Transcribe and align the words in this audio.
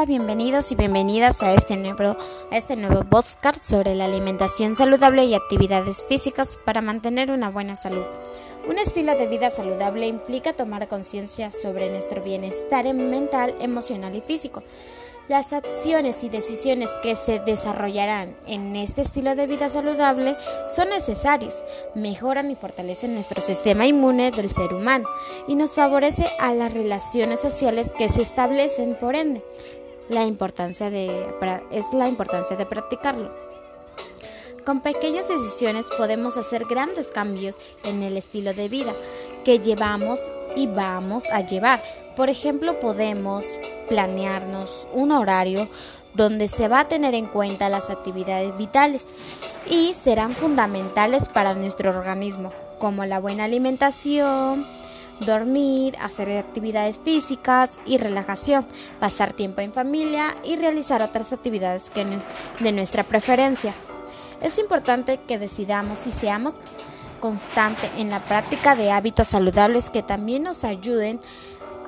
Hola, 0.00 0.06
bienvenidos 0.06 0.72
y 0.72 0.76
bienvenidas 0.76 1.42
a 1.42 1.52
este 1.52 1.76
nuevo, 1.76 2.16
a 2.50 2.56
este 2.56 2.74
nuevo 2.74 3.04
podcast 3.04 3.62
sobre 3.62 3.94
la 3.94 4.06
alimentación 4.06 4.74
saludable 4.74 5.26
y 5.26 5.34
actividades 5.34 6.02
físicas 6.08 6.56
para 6.64 6.80
mantener 6.80 7.30
una 7.30 7.50
buena 7.50 7.76
salud. 7.76 8.04
Un 8.66 8.78
estilo 8.78 9.14
de 9.14 9.26
vida 9.26 9.50
saludable 9.50 10.06
implica 10.06 10.54
tomar 10.54 10.88
conciencia 10.88 11.52
sobre 11.52 11.90
nuestro 11.90 12.22
bienestar 12.22 12.90
mental, 12.94 13.54
emocional 13.60 14.16
y 14.16 14.22
físico. 14.22 14.62
Las 15.28 15.52
acciones 15.52 16.24
y 16.24 16.30
decisiones 16.30 16.96
que 17.02 17.14
se 17.14 17.38
desarrollarán 17.38 18.34
en 18.46 18.74
este 18.76 19.02
estilo 19.02 19.36
de 19.36 19.46
vida 19.46 19.68
saludable 19.68 20.34
son 20.74 20.88
necesarias, 20.88 21.62
mejoran 21.94 22.50
y 22.50 22.56
fortalecen 22.56 23.14
nuestro 23.14 23.42
sistema 23.42 23.86
inmune 23.86 24.30
del 24.32 24.48
ser 24.48 24.72
humano 24.72 25.06
y 25.46 25.56
nos 25.56 25.74
favorece 25.74 26.26
a 26.40 26.54
las 26.54 26.72
relaciones 26.72 27.38
sociales 27.38 27.92
que 27.96 28.08
se 28.08 28.22
establecen 28.22 28.96
por 28.96 29.14
ende. 29.14 29.42
La 30.10 30.26
importancia 30.26 30.90
de, 30.90 31.24
es 31.70 31.94
la 31.94 32.08
importancia 32.08 32.56
de 32.56 32.66
practicarlo. 32.66 33.30
Con 34.66 34.80
pequeñas 34.80 35.28
decisiones 35.28 35.88
podemos 35.96 36.36
hacer 36.36 36.64
grandes 36.64 37.12
cambios 37.12 37.56
en 37.84 38.02
el 38.02 38.16
estilo 38.16 38.52
de 38.52 38.68
vida 38.68 38.92
que 39.44 39.60
llevamos 39.60 40.18
y 40.56 40.66
vamos 40.66 41.24
a 41.32 41.42
llevar. 41.42 41.84
Por 42.16 42.28
ejemplo, 42.28 42.80
podemos 42.80 43.60
planearnos 43.88 44.88
un 44.92 45.12
horario 45.12 45.68
donde 46.14 46.48
se 46.48 46.66
va 46.66 46.80
a 46.80 46.88
tener 46.88 47.14
en 47.14 47.26
cuenta 47.26 47.68
las 47.68 47.88
actividades 47.88 48.56
vitales 48.58 49.10
y 49.68 49.94
serán 49.94 50.32
fundamentales 50.32 51.28
para 51.28 51.54
nuestro 51.54 51.90
organismo, 51.90 52.52
como 52.80 53.04
la 53.04 53.20
buena 53.20 53.44
alimentación, 53.44 54.66
dormir, 55.20 55.96
hacer 56.00 56.36
actividades 56.38 56.98
físicas 56.98 57.78
y 57.86 57.98
relajación, 57.98 58.66
pasar 58.98 59.32
tiempo 59.32 59.60
en 59.60 59.72
familia 59.72 60.34
y 60.44 60.56
realizar 60.56 61.02
otras 61.02 61.32
actividades 61.32 61.90
que 61.90 62.06
de 62.60 62.72
nuestra 62.72 63.02
preferencia. 63.02 63.74
Es 64.40 64.58
importante 64.58 65.20
que 65.26 65.38
decidamos 65.38 66.06
y 66.06 66.10
seamos 66.10 66.54
constante 67.20 67.90
en 67.98 68.10
la 68.10 68.20
práctica 68.20 68.74
de 68.74 68.90
hábitos 68.90 69.28
saludables 69.28 69.90
que 69.90 70.02
también 70.02 70.42
nos 70.42 70.64
ayuden 70.64 71.20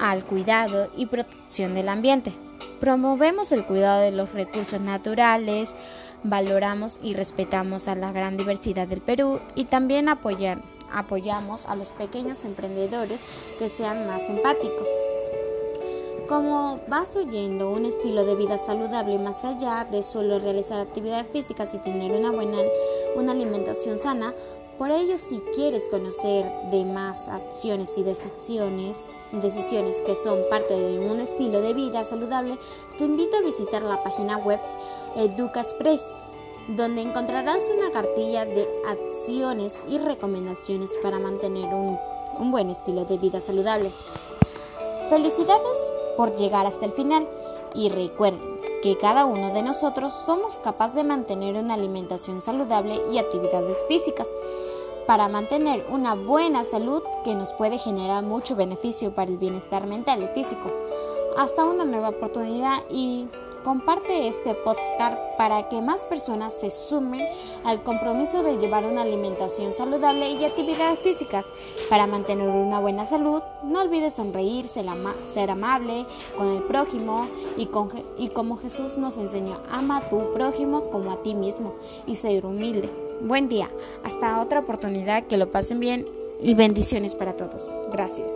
al 0.00 0.24
cuidado 0.24 0.90
y 0.96 1.06
protección 1.06 1.74
del 1.74 1.88
ambiente. 1.88 2.32
Promovemos 2.80 3.52
el 3.52 3.64
cuidado 3.64 4.00
de 4.00 4.10
los 4.10 4.32
recursos 4.32 4.80
naturales, 4.80 5.74
valoramos 6.24 6.98
y 7.02 7.14
respetamos 7.14 7.86
a 7.86 7.94
la 7.94 8.10
gran 8.10 8.36
diversidad 8.36 8.88
del 8.88 9.00
Perú 9.00 9.40
y 9.54 9.66
también 9.66 10.08
apoyamos 10.08 10.64
a 10.92 11.76
los 11.76 11.92
pequeños 11.92 12.44
emprendedores 12.44 13.20
que 13.58 13.68
sean 13.68 14.06
más 14.06 14.28
empáticos. 14.28 14.88
Como 16.28 16.80
vas 16.86 17.16
oyendo 17.16 17.70
un 17.70 17.86
estilo 17.86 18.24
de 18.24 18.36
vida 18.36 18.56
saludable 18.56 19.18
más 19.18 19.44
allá 19.44 19.86
de 19.90 20.02
solo 20.02 20.38
realizar 20.38 20.80
actividades 20.80 21.26
físicas 21.26 21.74
y 21.74 21.78
tener 21.78 22.12
una 22.12 22.30
buena 22.30 22.58
una 23.16 23.32
alimentación 23.32 23.98
sana, 23.98 24.32
por 24.80 24.90
ello, 24.90 25.18
si 25.18 25.40
quieres 25.54 25.88
conocer 25.88 26.46
de 26.70 26.86
más 26.86 27.28
acciones 27.28 27.98
y 27.98 28.02
decisiones, 28.02 29.10
decisiones 29.30 30.00
que 30.00 30.14
son 30.14 30.38
parte 30.48 30.72
de 30.72 30.98
un 30.98 31.20
estilo 31.20 31.60
de 31.60 31.74
vida 31.74 32.02
saludable, 32.06 32.58
te 32.96 33.04
invito 33.04 33.36
a 33.36 33.42
visitar 33.42 33.82
la 33.82 34.02
página 34.02 34.38
web 34.38 34.58
Educa 35.16 35.60
Express, 35.60 36.14
donde 36.68 37.02
encontrarás 37.02 37.68
una 37.74 37.90
cartilla 37.90 38.44
de 38.44 38.68
acciones 38.86 39.84
y 39.88 39.98
recomendaciones 39.98 40.98
para 41.02 41.18
mantener 41.18 41.72
un, 41.74 41.98
un 42.38 42.50
buen 42.50 42.70
estilo 42.70 43.04
de 43.04 43.18
vida 43.18 43.40
saludable. 43.40 43.90
Felicidades 45.08 45.92
por 46.16 46.34
llegar 46.34 46.66
hasta 46.66 46.86
el 46.86 46.92
final 46.92 47.28
y 47.74 47.88
recuerden 47.88 48.60
que 48.82 48.96
cada 48.96 49.24
uno 49.24 49.52
de 49.52 49.62
nosotros 49.62 50.12
somos 50.12 50.58
capaces 50.58 50.96
de 50.96 51.04
mantener 51.04 51.56
una 51.56 51.74
alimentación 51.74 52.40
saludable 52.40 53.00
y 53.12 53.18
actividades 53.18 53.82
físicas 53.88 54.32
para 55.06 55.28
mantener 55.28 55.84
una 55.90 56.14
buena 56.14 56.64
salud 56.64 57.02
que 57.24 57.34
nos 57.34 57.52
puede 57.52 57.78
generar 57.78 58.22
mucho 58.22 58.56
beneficio 58.56 59.12
para 59.12 59.30
el 59.30 59.38
bienestar 59.38 59.86
mental 59.86 60.22
y 60.22 60.28
físico. 60.28 60.68
Hasta 61.36 61.64
una 61.64 61.84
nueva 61.84 62.10
oportunidad 62.10 62.84
y 62.90 63.26
comparte 63.62 64.28
este 64.28 64.54
podcast 64.54 65.18
para 65.36 65.68
que 65.68 65.80
más 65.80 66.04
personas 66.04 66.54
se 66.54 66.70
sumen 66.70 67.26
al 67.64 67.82
compromiso 67.82 68.42
de 68.42 68.58
llevar 68.58 68.84
una 68.84 69.02
alimentación 69.02 69.72
saludable 69.72 70.30
y 70.30 70.44
actividades 70.44 70.98
físicas. 71.00 71.46
Para 71.88 72.06
mantener 72.06 72.48
una 72.48 72.80
buena 72.80 73.06
salud, 73.06 73.42
no 73.62 73.80
olvides 73.80 74.14
sonreír, 74.14 74.66
ser, 74.66 75.50
amable 75.50 76.06
con 76.36 76.48
el 76.48 76.62
prójimo 76.62 77.26
y, 77.56 77.68
y 78.16 78.28
como 78.28 78.56
Jesús 78.56 78.98
nos 78.98 79.18
enseñó, 79.18 79.58
ama 79.70 79.98
a 79.98 80.08
tu 80.08 80.32
prójimo 80.32 80.90
como 80.90 81.12
a 81.12 81.22
ti 81.22 81.34
mismo 81.34 81.74
y 82.06 82.16
ser 82.16 82.46
humilde. 82.46 82.90
Buen 83.20 83.48
día. 83.48 83.68
Hasta 84.02 84.40
otra 84.40 84.60
oportunidad. 84.60 85.24
Que 85.24 85.36
lo 85.36 85.50
pasen 85.50 85.80
bien 85.80 86.06
y 86.40 86.54
bendiciones 86.54 87.14
para 87.14 87.36
todos. 87.36 87.74
Gracias. 87.92 88.32